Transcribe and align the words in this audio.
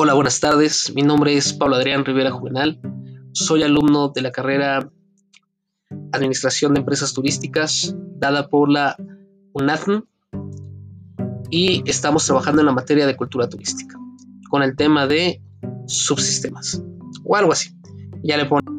Hola, 0.00 0.14
buenas 0.14 0.38
tardes. 0.38 0.92
Mi 0.94 1.02
nombre 1.02 1.36
es 1.36 1.52
Pablo 1.52 1.74
Adrián 1.74 2.04
Rivera 2.04 2.30
Juvenal. 2.30 2.80
Soy 3.32 3.64
alumno 3.64 4.10
de 4.10 4.22
la 4.22 4.30
carrera 4.30 4.92
Administración 6.12 6.72
de 6.72 6.78
Empresas 6.78 7.14
Turísticas 7.14 7.96
dada 8.14 8.48
por 8.48 8.70
la 8.70 8.94
UNATM 9.54 10.04
y 11.50 11.82
estamos 11.90 12.24
trabajando 12.24 12.62
en 12.62 12.66
la 12.66 12.72
materia 12.72 13.08
de 13.08 13.16
cultura 13.16 13.48
turística 13.48 13.98
con 14.48 14.62
el 14.62 14.76
tema 14.76 15.08
de 15.08 15.42
subsistemas 15.88 16.80
o 17.24 17.34
algo 17.34 17.50
así. 17.50 17.70
Ya 18.22 18.36
le 18.36 18.44
pongo 18.44 18.77